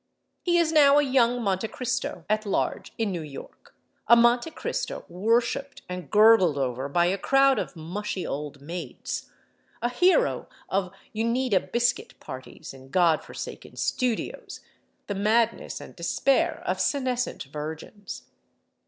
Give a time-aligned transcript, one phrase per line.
[0.41, 3.75] He is now a young Monte Cristo at large in New York,
[4.07, 9.29] a Monte Cristo worshiped and gurgled over by a crowd of mushy old maids,
[9.79, 14.61] a hero of Uneeda biscuit parties in God forsaken studios,
[15.05, 18.23] the madness and despair of senescent virgins.